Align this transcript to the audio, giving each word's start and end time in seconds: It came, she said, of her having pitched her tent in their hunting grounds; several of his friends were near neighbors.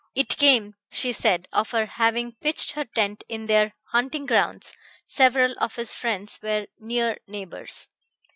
It 0.15 0.35
came, 0.35 0.73
she 0.89 1.13
said, 1.13 1.47
of 1.53 1.69
her 1.69 1.85
having 1.85 2.31
pitched 2.41 2.71
her 2.71 2.85
tent 2.85 3.23
in 3.29 3.45
their 3.45 3.75
hunting 3.91 4.25
grounds; 4.25 4.73
several 5.05 5.53
of 5.59 5.75
his 5.75 5.93
friends 5.93 6.39
were 6.41 6.65
near 6.79 7.17
neighbors. 7.27 7.87